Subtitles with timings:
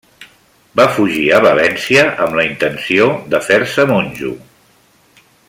[0.79, 4.35] Va fugir a València amb la intenció de fer-se monjo.